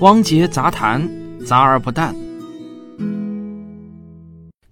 [0.00, 1.08] 汪杰杂谈，
[1.44, 2.14] 杂而不淡。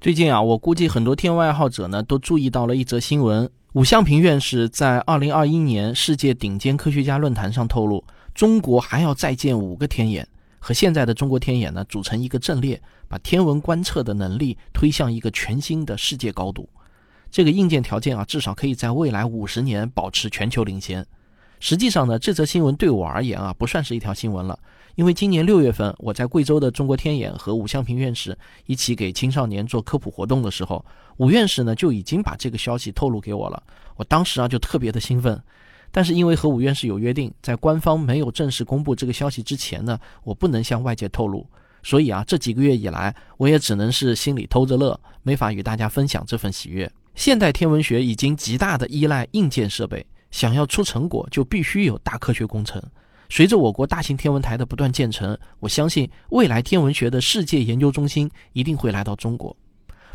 [0.01, 10.27] 最近啊，我估计很多天文爱好者呢都注意到了一则新闻：武向平院士在二零二一年世界顶尖科学家论坛上透露，中国还要再建五个天眼，
[10.59, 16.69] 和现在的中国天眼呢组成一个阵列，把天文观测的能力推向一个全新的世界高度。
[17.31, 21.05] 这个硬件条件啊，至少可以在未来五十年保持全球领先。
[21.59, 24.59] 实际上呢，这则新闻对我而言啊，不算是一条新闻了，
[24.95, 30.85] 因为今年六月份我在贵州的中国天眼和武向平院士一起给青少年做科普活动的时候，
[31.17, 33.63] 武院士呢就已经把这个消息透露给我了。
[33.97, 35.43] 我当时啊就特别的兴奋，
[35.91, 41.47] 但是因为和武院士有约定，在官方没有正式公布这个消息之前呢，我不能向外界透露，
[41.83, 46.91] 所以啊这几个月以来，我也只能是心里偷着乐，没法与大家分享这份喜悦。
[47.15, 50.05] 现代天文学已经极大的依赖硬件设备。
[50.31, 52.83] 想要出成果，就必须有大科学工程。
[53.29, 59.57] 随着我国大型天文台的不断建成，我相信未来天文学的世界研究中心一定会来到中国。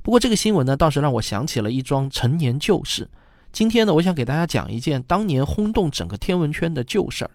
[0.01, 3.09] 不过，这个新闻呢，倒是让我想起了一桩陈年旧事。
[3.51, 7.31] 今天呢，我想给大家讲一件当年轰动整个天文圈的旧事儿。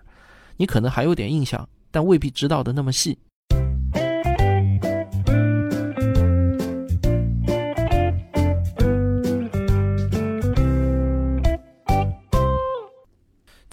[0.57, 3.19] 你可能还有点印象，但未必知道的那么细。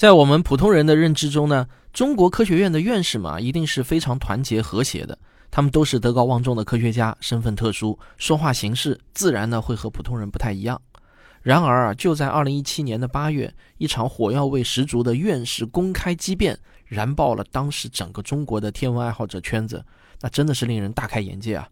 [0.04, 5.18] 在我们普通人的认知中呢，中国科学院的院士嘛，一定是非常团结和谐的。
[5.50, 10.82] 他们都是德高望重的科学家，身份特殊，说话行事自然呢会和普通人不太一样。
[11.42, 19.82] 然而啊，就在二零一七年的八月，一场火药味十足的院士公开激辩，燃爆了当时整个中国的天文爱好者圈子，
[20.20, 21.66] 那真的是令人大开眼界啊！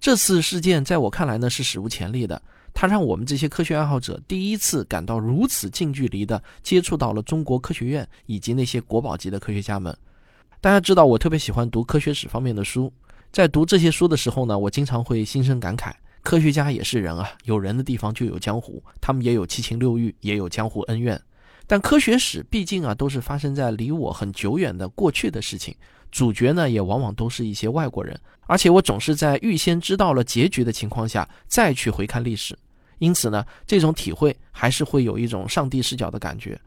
[0.00, 2.40] 这次事件在我看来呢，是史无前例的。
[2.72, 9.96] 它让我们这些科学爱好者第一次感到如此近距离的接触到了中国科学院以及那些国宝级的科学家们。
[10.60, 12.92] 大家知道，我特别喜欢读科学史方面的书，
[13.32, 21.20] 在读这些书的时候呢，我经常会心生感慨：科学家也是人啊，有人的地方就有江湖，他们也有七情六欲，也有江湖恩怨。
[21.66, 25.74] 但科学史毕竟啊，都是发生在离我很久远的过去的事情，
[26.10, 28.18] 主角呢，也往往都是一些外国人。
[28.46, 32.58] 而且我总是在预先知道了结局的情况下再去回看历史，
[32.98, 36.58] 因此呢，这种体会还是会有一种上帝视角的感觉。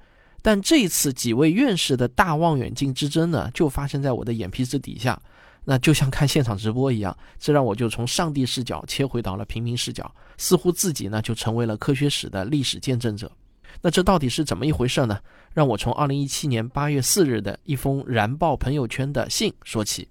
[0.44, 5.20] 但这次几位院士的大望远镜之争呢，就发生在我的眼皮子底下，
[5.66, 13.32] 那就像看现场直播一样，这让我就从上帝视角切回到了平民视角，似乎自己呢就成为了科学史的历史见证者。
[13.82, 15.20] 那这到底是怎么一回事呢？
[15.54, 20.08] 让我从二零一七年八月四日的一封燃爆朋友圈的信说起。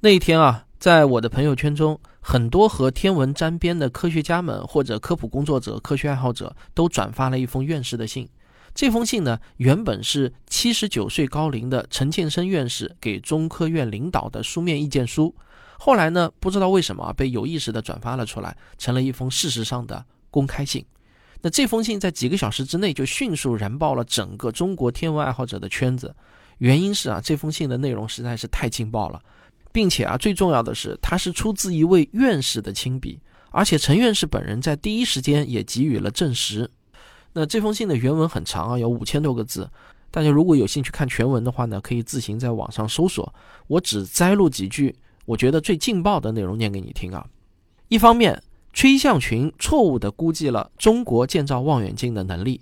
[0.00, 0.64] 那一天啊。
[0.78, 8.28] 在我的朋友圈中，很多和天文沾边的科学家们或者科普工作者、科学爱好者都转发了一封院士的信。
[8.76, 15.34] 这封信呢，原本是七十九岁高龄的陈建生院士给中科院领导的书面意见书。
[15.80, 20.86] 后来呢，不知道为什么被有意识的转发了出来，成了一封事实上的公开信。
[21.40, 26.14] 那这封信在几个小时之内就迅速燃爆了整个中国天文爱好者的圈子。
[26.58, 29.22] 原因是啊，这封信的内容实在是太劲爆了。
[29.70, 36.68] 并且啊，最重要的是，它是出自一位院士的亲笔，而且陈院士本人在第一时间也给予了证实。
[37.34, 39.70] 那这封信的原文很长啊，有五千多个字。
[40.10, 43.32] 大家如果有兴趣看全文的话呢，可以自行在网上搜索。
[43.66, 44.96] 我只摘录几句，
[45.26, 47.24] 我觉得最劲爆的内容念给你听啊。
[47.88, 48.42] 一方面，
[48.78, 52.60] 崔向群错误地估计了中国建造望远镜的能力，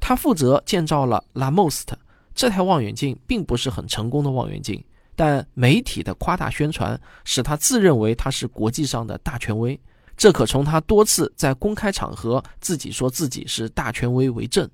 [0.00, 1.88] 他负责建造了 Lamost
[2.34, 4.82] 这台望远镜，并不是很成功的望远镜。
[5.14, 9.78] 但媒体的夸大宣传使他自认为他是国际上的大权威，
[10.16, 14.66] 这可从他多次在公开场合自己说自己是大权威为证。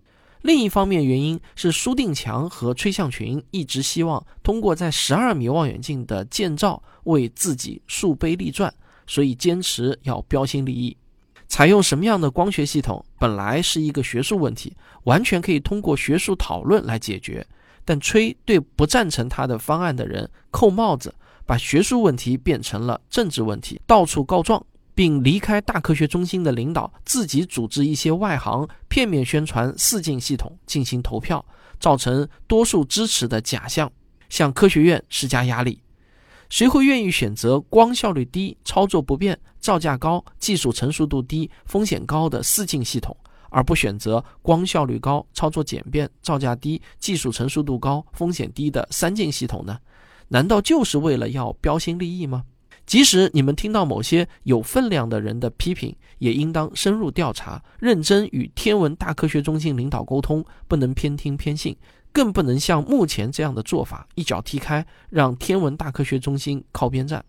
[0.43, 8.72] 另一方面，原因是苏定强和崔向群一直希望通过在十二米望远镜的建造为自己树碑立传，
[9.06, 10.97] 所以坚持要标新立异。
[11.47, 17.47] 采用什么样的光学系统本来是一个学术问题，完全可以通过学术讨论来解决。
[17.84, 21.14] 但崔对不赞成他的方案的人扣帽子，
[21.44, 24.64] 把学术问题变成了政治问题，到处告状，
[24.94, 31.44] 并离开大科学中心的领导自己组织一些外行，片面宣传四镜系统进行投票，
[31.78, 33.93] 造成多数支持的假象，
[34.31, 35.78] 向科学院施加压力。
[36.50, 43.17] 谁会愿意选择光效率低、操作不便、造价高、技术成熟度低、风险高的四镜系统？
[43.50, 49.79] 而不选择光效率高、操作简便、造价低、技术成熟度高、风险低的三镜系统呢？
[50.26, 52.43] 难道就是为了要标新立异吗？
[52.85, 61.76] 即使你们听到某些有分量的人的批评，也应当深入调查，认真与天文大科学中心领导沟通，不能偏听偏信，
[62.14, 67.22] 更不能像目前这样的做法一脚踢开，让天文大科学中心靠边站。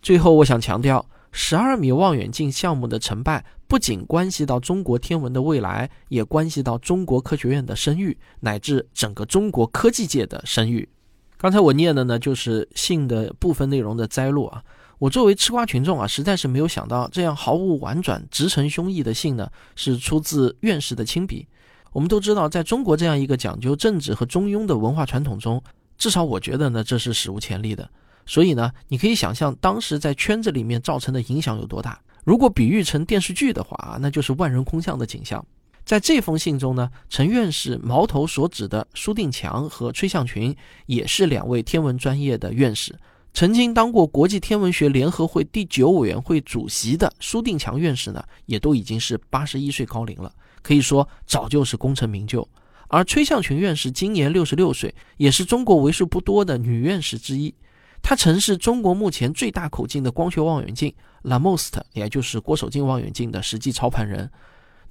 [0.00, 10.88] 最后，我想强调，十二米望远镜项目的成败不仅关系到中国天文的未来，也关系到中国科学院的声誉，乃至整个中国科技界的声誉。
[11.36, 14.64] 刚才我念的呢，就是信的部分内容的摘录啊。
[14.98, 21.46] 我作为吃瓜群众啊，实在是没有想到这样毫无婉转、直陈胸臆的信呢，是出自院士的亲笔。
[21.92, 25.62] 我们都知道，在中国这样一个讲究政治和中庸的文化传统中，
[25.98, 27.88] 至少我觉得呢，这是史无前例的。
[28.26, 32.00] 所以呢，你可以想象当时在圈子里面造成的影响有多大。
[32.22, 35.44] 如果比喻成电视剧的话啊，那就是万人空巷的景象。
[35.84, 40.54] 在这封信中呢，陈院士矛头所指的苏定强和崔向群，
[40.86, 42.94] 也是两位天文专业的院士。
[43.32, 52.46] 曾经当过国际天文学联合会第九委员会主席的苏定强院士呢，也都已经是八十一岁高龄了，可以说早就是功成名就。
[52.88, 57.54] 而崔向群院士今年六十六岁，也是中国为数不多的女院士之一。
[58.02, 60.92] 她曾是中国目前最大口径的光学望远镜
[61.22, 64.30] LaMost，也就是郭守敬望远镜的实际操盘人。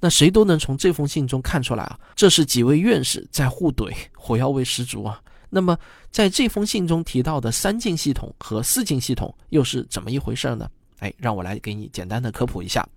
[0.00, 5.20] 那谁都能从这封信中看出来啊，这是几位院士在互怼，火药味十足啊。
[5.50, 5.76] 那么，
[6.10, 10.70] 在这封信中提到的三镜系统和四镜系统又是怎么一回事呢？
[11.00, 12.88] 哎，让我来给你简单的科普一下。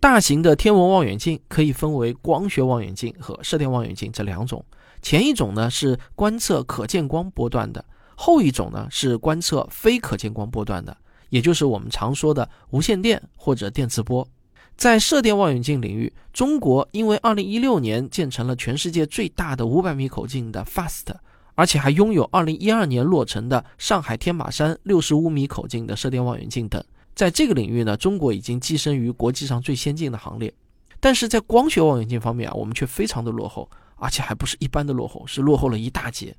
[0.00, 4.64] 大型的天文望远镜可以分为光学望远镜和射电望远镜这两种。
[5.02, 10.96] 前一种呢是观测可见光波段的，后一种呢是观测非可见光波段的，
[11.28, 14.26] 也就是我们常说的无线电或者电磁波。
[14.74, 21.14] 在射电望远镜领域，中国因为2016年建成了全世界最大的500米口径的 FAST。
[21.56, 26.82] 而且还拥有2012年落成的上海天马山65米口径的射电望远镜等，
[27.14, 30.52] 在这个领域呢，中国已经跻身于国际上最先进的行列。
[30.98, 36.36] 但是在光学望远镜方面啊，我们却非常的落后，而且还不是一般的落后，是落后了一大截。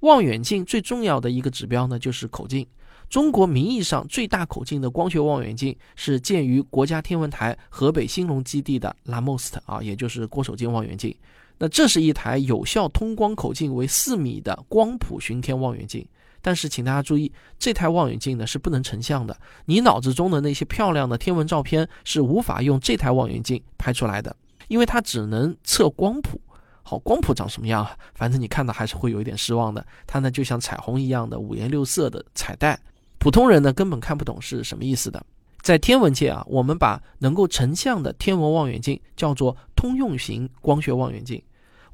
[0.00, 2.66] 望远镜最重要的一个指标呢，就是口径。
[3.10, 11.14] 中国名义上最大口径的光学望远镜是建于国家天文台河北兴隆基地的 LaMost 啊，也就是郭守敬望远镜。
[11.56, 16.06] 那这是一台有效通光口径为四米的光谱巡天望远镜，
[16.48, 24.34] 但是请大家注意，这台望远镜呢是不能成像的，你脑子中的那些漂亮的天文照片是无法用这台望远镜拍出来的，
[24.68, 26.40] 因为它只能测光谱。
[26.82, 27.94] 好，光谱长什么样啊？
[28.14, 32.80] 反正你看到还是会有一点失望的，它呢就像彩虹一样的五颜六色的彩带，
[33.18, 35.22] 普通人呢根本看不懂是什么意思的。
[35.60, 41.42] 在天文界啊，我们把能够成像的天文望远镜叫做通用型光学望远镜。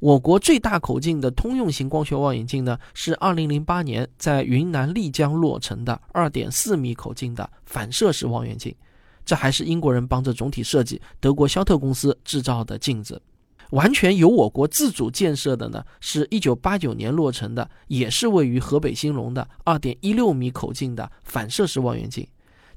[0.05, 8.75] 我国最大口径的通用型光学望远镜呢，是2008年在云南丽江落成的2.4米口径的反射式望远镜。
[9.25, 13.19] 这还是英国人帮着总体设计，德国肖特公司制造的镜子。
[13.71, 22.27] 完全由我国自主建设的呢，是一九八九年落成的，也是位于河北兴隆的2.16米口径的反射式望远镜。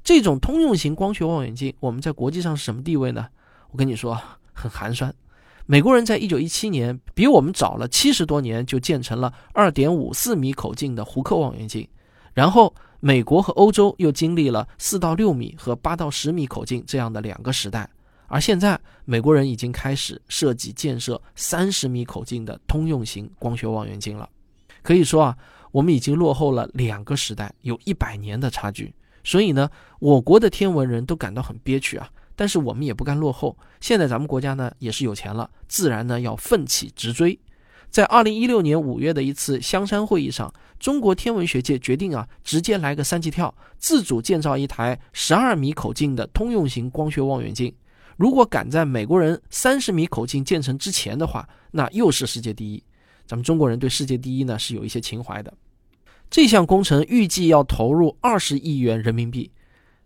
[0.03, 3.27] 这种通用型光学望远镜，我们在国际上是什么地位呢？
[3.69, 4.19] 我跟你说，
[4.51, 5.13] 很寒酸。
[5.71, 11.87] 美国人在一九一七年比我们早了七十多年就建成了二点五四米口径的胡克望远镜，
[12.33, 17.87] 然后美国和欧洲又经历了四到六米和八到十米口径这样的两个时代，
[18.25, 24.27] 而现在美国人已经开始设计建设三十米口径的通用型光学望远镜了。
[24.81, 25.37] 可以说啊，
[25.69, 28.91] 我们已经落后了两个时代，有一百年的差距。
[29.23, 32.09] 所以呢，我国的天文人都感到很憋屈啊。
[32.39, 37.37] 但是我们也不甘落后，现在咱们国家呢也是有钱了，自然呢要奋起直追。
[37.89, 47.75] 在二零一六年五月的一次香山会议上，中国天文学界决定啊，直接来个三级跳，自主建造一台十二米口径的通用型光学望远镜。
[48.15, 52.81] 如果赶在美国人三十米口径建成之前的话，那又是世界第一。
[53.27, 55.53] 咱们中国人对世界第一呢是有一些情怀的。
[56.29, 59.51] 这项工程预计要投入二十亿元人民币。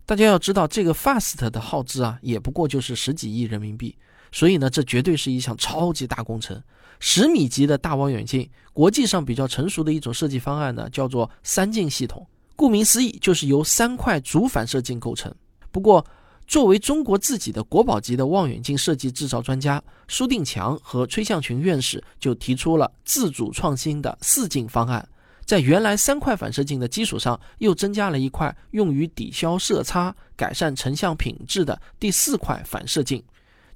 [0.06, 3.96] 大家要知道，这个 FAST 的耗资啊，也不过就是十几亿人民币，
[4.30, 6.62] 所以呢，这绝对是一项超级大工程。
[7.00, 12.26] 十米级的大望远镜，国际上比较成熟的一种设计方案呢，叫做三镜系统。
[12.54, 15.34] 顾名思义，就是由三块主反射镜构成。
[15.72, 16.04] 不过，
[16.46, 25.06] 作为中国自己的国宝级的望远镜设计制造专家，苏定强和崔向群院士就提出了自主创新的四镜方案。
[25.44, 33.22] 在原来三块反射镜的基础上，又增加了一块用于抵消色差、改善成像品质的第四块反射镜，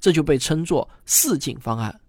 [0.01, 2.01] 这就被称作四镜方案。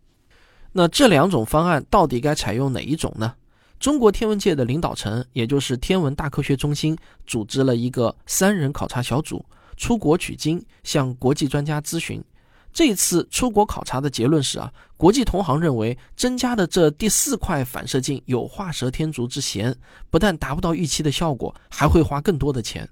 [0.72, 3.34] 那这两种方案到底该采用哪一种呢？
[3.80, 9.46] 中国天文界的领导层，也就是天文大科学中心，组织了一个三人考察小组，
[9.78, 12.24] 出国取经，向国际专家咨询。
[12.72, 19.76] 这次出国考察的结论是啊，国际同行认为增加的这第四块反射镜有画蛇添足之嫌，
[20.10, 22.88] 不但达不到预期的效果，还会花更多的钱。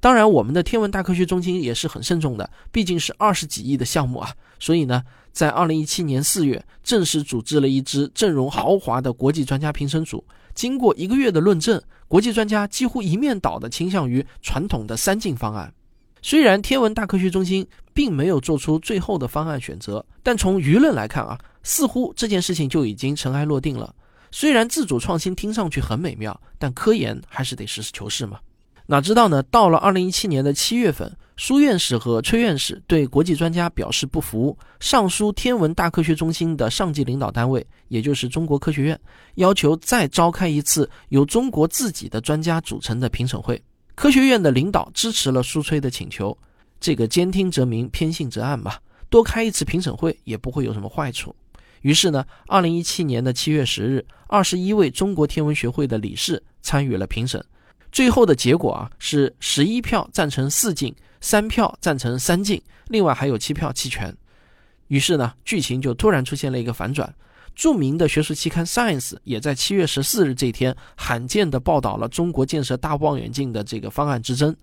[0.00, 10.24] 当然，我们的天文大科学中心也是很慎重的，毕竟是二十几亿的项目啊，所以呢，在二零一七年四月正式组织了一支阵容豪华的国际专家评审组。
[10.54, 15.72] 经过一个月的论证，国际专家几乎一面倒的倾向于传统的三镜方案。
[16.22, 23.94] 虽然天文大科学中心并没有做出最后的方案选择，但从舆论来看啊，似乎这件事情就已经尘埃落定了。
[24.30, 28.38] 虽然自主创新听上去很美妙，但科研还是得实事求是嘛。
[28.86, 29.42] 哪知道呢？
[29.44, 38.98] 到了二零一七年的七月份，苏院士和崔院士对国际专家表示不服，上书天文大科学中心的上级领导单位，也就是中国科学院，
[39.36, 43.60] 要求再召开一次由中国自己的专家组成的评审会。
[43.94, 46.36] 科学院的领导支持了苏崔的请求，
[46.80, 48.74] 这个兼听则明，偏信则暗嘛，
[49.10, 51.34] 多开一次评审会也不会有什么坏处。
[51.82, 57.44] 于是呢，二零一七年的七月十日，二十一位中国天文学会的理事参与了评审。
[57.90, 64.14] 最后的结果啊是十一票赞成四进，三票赞成三进，另外还有七票弃权。
[64.88, 67.14] 于是呢，剧情就突然出现了一个反转。
[67.54, 74.54] 著名的学术期刊《Science》也在七月十四日这天罕见地报道了中国建设大望远镜的这个方案之争。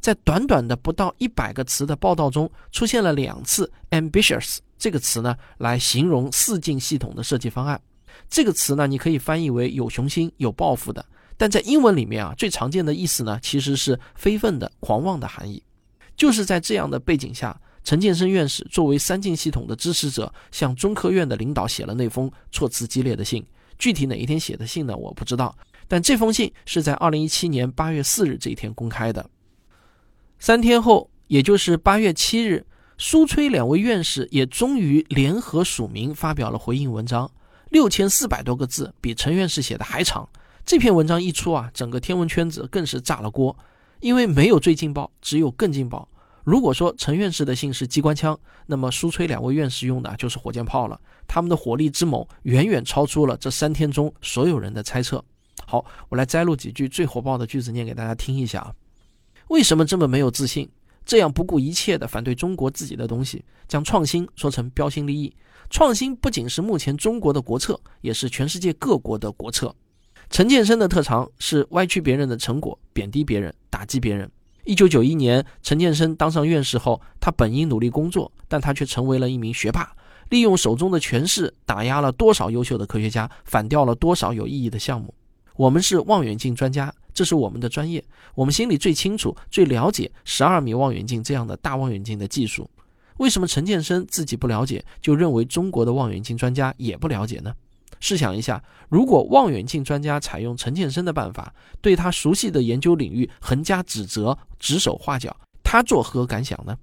[0.00, 7.80] 在短短的不到一百个词的报道中，出现了两次 “ambitious” 这个词呢，来形容四镜系统的设计方案。
[8.28, 11.04] 这个词呢，你可以翻译为有雄心、有抱负的。
[11.36, 15.62] 但在英文里面啊，最常见的意思呢，其实是非分的、狂妄的含义。
[16.16, 23.44] 就是在这样的背景下，陈建生院士作为三进系统的支持者，向中科院的领导写了那封措辞激烈的信。
[23.78, 24.96] 具体哪一天写的信呢？
[24.96, 25.56] 我不知道。
[25.88, 29.28] 但这封信是在二零一七年八月四日这一天公开的。
[30.38, 32.64] 三天后，也就是八月七日，
[32.98, 37.30] 苏崔两位院士也终于联合署名发表了回应文章，
[37.70, 40.28] 六千四百多个字，比陈院士写的还长。
[40.64, 43.56] 这篇文章一出啊，整个天文圈子更是炸了锅，
[44.00, 46.08] 因为没有最劲爆，只有更劲爆。
[46.44, 51.00] 如果说陈院士的信是机关枪，那么苏崔两位院士用的就是火箭炮了。
[51.26, 55.24] 他们的火力之猛，远远超出了这三天中所有人的猜测。
[55.66, 58.74] 好，我来摘录几句最火爆的句子念给大家听一下啊。
[59.48, 60.68] 为什么这么没有自信？
[61.04, 65.34] 这样不顾一切的反对中国自己的东西，将创新说成标新立异？
[65.70, 69.74] 创新不仅是目前中国的国策，也是全世界各国的国策。
[70.30, 74.30] 陈建生的特长是歪曲别人的成果，贬低别人，打击别人。
[74.64, 79.92] 一九九一年，陈建生当上院士后，他本应努力工作，但他却成为了一名学霸，
[80.28, 85.12] 利用手中的权势打压了多少优秀的科学家，反掉了多少有意义的项目。
[85.56, 88.04] 我们是望远镜专家，这是我们的专业，
[88.36, 92.70] 我们心里最清楚、最了解十二米望远镜这样的大望远镜的技术。
[93.18, 97.52] 为什么陈建生自己不了解，就认为中国的望远镜专家也不了解呢？
[98.02, 106.76] 试想一下，如果望远镜专家采用陈建生的办法，对他熟悉的研究领域横加指责、指手画脚，他作何感想呢？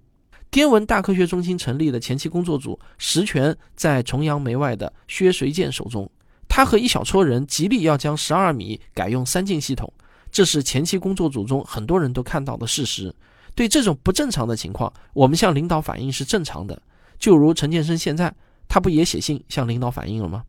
[0.49, 6.09] 天文大科学中心成立的前期工作组实权在崇洋媚外的薛随建手中，
[6.47, 9.91] 他和一小撮人极力要将十二米改用三镜系统，
[10.31, 13.13] 这是前期工作组中很多人都看到的事实。
[13.53, 16.81] 对这种不正常的情况，我们向领导反映是正常的。
[17.19, 18.33] 就如陈建生现在，
[18.69, 20.43] 他不也写信向领导反映了吗？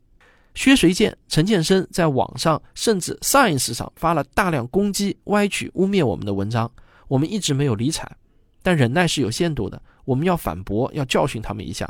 [0.54, 6.70] 薛随建、陈建生在网上甚至 Science 上发了大量攻击、歪曲、污蔑我们的文章，
[7.08, 8.10] 我们一直没有理睬。
[8.62, 11.88] 但忍耐是有限度的，我们要反驳，要教训他们一下。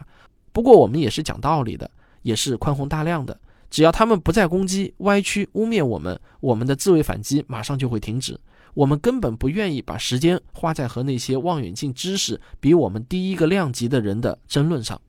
[0.52, 1.90] 不过我们也是讲道理的，
[2.22, 3.38] 也是宽宏大量的。
[3.70, 8.38] 只要他们不再攻击、歪曲、污蔑我们，我们的自卫反击马上就会停止。
[8.74, 15.00] 我们根本不愿意把时间花在和那些望远镜知识比我们低一个量级的人的争论上。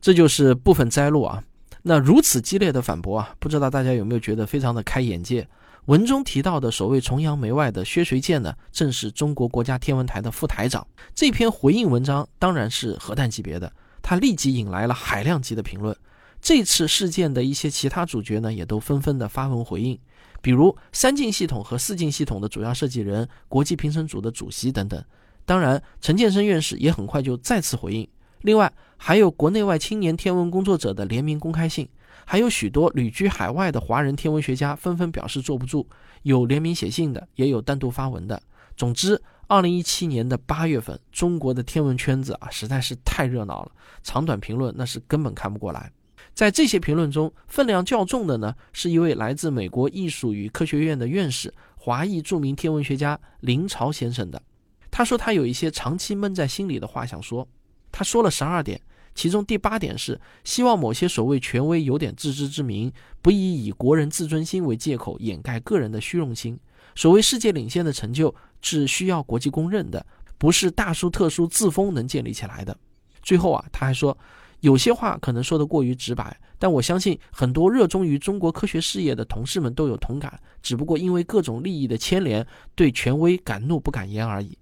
[0.00, 1.42] 这就是部分摘录啊。
[1.86, 5.46] 那如此激烈的反驳啊，不知道大家有没有觉得非常的开眼界？
[5.84, 10.86] 文中提到的所谓崇洋媚外的薛随建呢，正是中国国家天文台的副台长。
[11.14, 15.94] 这篇回应文章当然是核弹级别的，他立即引来了海量级的评论。
[16.40, 19.98] 这次事件的一些其他主角呢，也都纷纷的发文回应，
[20.40, 25.04] 比如三镜系统和四镜系统的主要设计人、国际评审组的主席等等。
[25.44, 28.08] 当然，陈建生院士也很快就再次回应。
[28.44, 31.88] 另外，还有国内外青年天文工作者的联名公开信，
[32.26, 35.86] 还有许多旅居海外的华人天文学家纷纷表示坐不住，
[36.24, 38.42] 有联名写信的，也有单独发文的。
[38.76, 43.72] 总之，二零一七年的八月份，中国的天文圈子啊，实在是太热闹了，
[44.02, 45.90] 长短评论那是根本看不过来。
[46.34, 54.42] 在这些评论中，分量较重的呢，是一位来自美国艺术与科学院的院士、华裔著名天文学家林朝先生的。
[54.90, 57.48] 他说他有一些长期闷在心里的话想说。
[57.96, 58.80] 他说了十二点，
[59.14, 66.58] 其中第八点是希望某些所谓权威有点自知之明，不宜以国人自尊心为借口掩盖个人的虚荣心。
[66.96, 70.04] 所谓世界领先的成就是需要国际公认的，
[70.38, 72.76] 不是大书特书自封能建立起来的。
[73.22, 74.18] 最后啊，他还说，
[74.58, 84.58] 有些话可能说得过于直白，但我相信很多热衷于中国科学事业的同事们都有同感，只不过因为各种利益的牵连，对权威敢怒不敢言而已。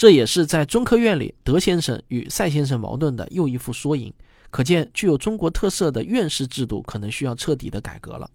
[0.00, 4.10] 这也是在中科院里德先生与赛先生矛盾的又一副缩影。
[4.48, 8.30] 可见，具有中国特色的院士制度可能需要彻底的改革了。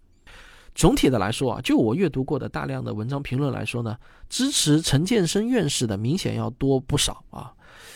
[0.75, 3.97] 总体的来说啊，就我阅读过的大量的文章评论来说呢，
[4.29, 7.51] 支持陈建生院士的明显要多不少啊。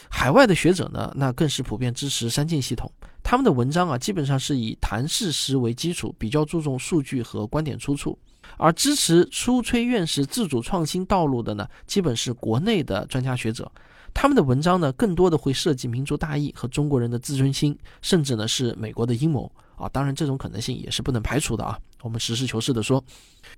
[0.10, 2.92] 海外的学者呢，那更是普遍支持三进系统。
[3.22, 8.18] 他们的文章啊，基本上是以谈事实为基础，比较注重数据和观点出处。
[8.58, 13.72] 而支持初崔院士自主创新道路的呢，基本是国内的专家学者。
[14.14, 19.88] 他们的文章呢，更多的会涉及民族大义和中国人的自尊心，甚至呢是美国的阴谋啊。
[19.90, 21.78] 当然，这种可能性也是不能排除的啊。
[22.02, 23.04] 我们实事求是的说，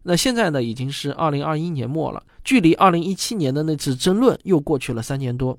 [0.04, 5.58] 那现在呢已经是二零二一年末了，距离二零一七年的那次争论又过去了三年多。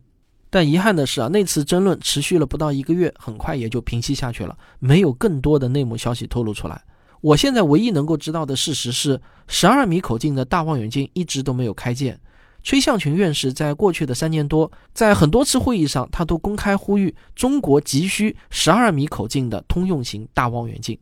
[0.51, 6.85] 但遗憾的是啊，那次争论持续了不到一个月，很快也就平息下去了，没有更多的内幕消息透露出来。
[7.23, 12.19] 我现在唯一能够知道的事实是，十二米口径的大望远镜一直都没有开建。
[12.65, 20.99] 崔向群院士在过去的三年多，在很多次会议上，他都公开呼吁中国急需十二米口径的通用型大望远镜。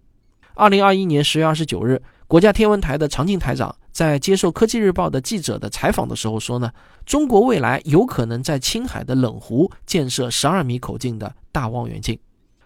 [0.54, 6.70] 二零二一年十月二十九日，国家天文台的常静台长在接受科技日报的记者的采访的时候说呢，
[7.06, 12.18] 中国未来有可能在青海的冷湖建设十二米口径的大望远镜。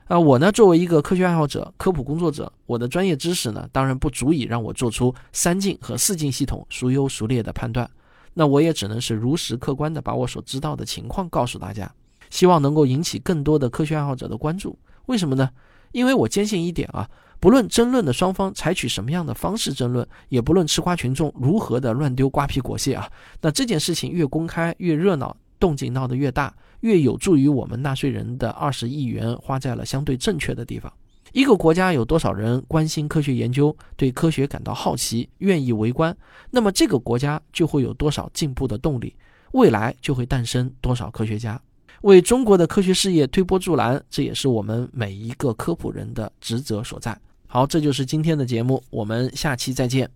[0.07, 7.89] 啊，我呢作为一个科学爱好者、科普工作者，我的专业知识呢当然不足以让我做出三镜和四镜系统孰优孰劣的判断。
[8.35, 11.91] 那我也只能是如实客观的把我所知道的情况告诉大家，
[12.29, 14.79] 希望能够引起更多的科学爱好者的关注。
[15.07, 15.49] 为什么呢？
[15.93, 17.09] 因为我坚信一点啊。
[17.41, 23.07] 不论争论的双方采取什么样的方式争论，也不论吃瓜群众如何的乱丢瓜皮果屑啊，
[23.43, 30.93] 那这件事情越公开越热闹，动静闹得越大，越有助于我们纳税人的二十亿元花在了相对正确的地方。
[31.33, 36.15] 一个国家有多少人关心科学研究，对科学感到好奇，愿意围观，
[36.51, 39.17] 那么这个国家就会有多少进步的动力，
[39.53, 41.59] 未来就会诞生多少科学家。
[42.03, 47.19] 为中国的科学事业推波助澜，这也是我们每一个科普人的职责所在。
[47.47, 50.11] 好，这就是今天的节目，我们下期再见。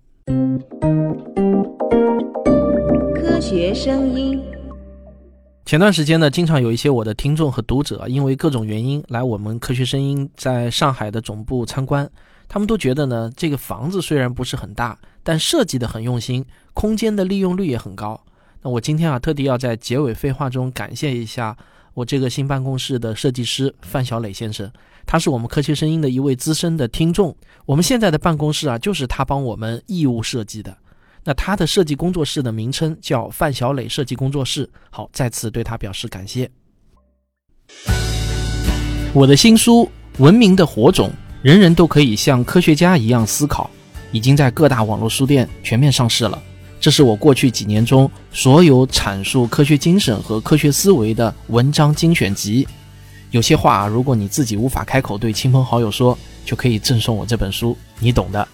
[3.14, 4.57] 科学声音。
[5.68, 12.11] 前段时间呢，经常有一些我的听众和读者，因为各种原因来我们科学声音在上海的总部参观。
[12.48, 18.18] 他们都觉得呢，这个房子虽然不是很大，但设计的很用心，空间的利用率也很高。
[18.62, 21.54] 那我今天啊，特地要在结尾废话中感谢一下
[21.92, 24.72] 我这个新办公室的设计师范小磊先生。
[25.04, 30.74] 他是我们科学声音的一位资深的听众，我们现在的办公室啊，就是他帮我们义务设计的。
[31.24, 34.68] 那他的设计工作室的名称叫范小磊设计工作室。
[34.90, 36.50] 好，再次对他表示感谢。
[39.12, 39.90] 我的新书
[40.22, 41.09] 《文明的火种》，
[41.42, 43.70] 人人都可以像科学家一样思考，
[44.12, 46.40] 已经在各大网络书店全面上市了。
[46.81, 52.66] 这是我过去几年中所有阐述科学精神和科学思维的文章精选集。
[53.31, 58.46] 有些话，如果你自己无法开口对亲朋好友说，就可以赠送我这本书，你懂的。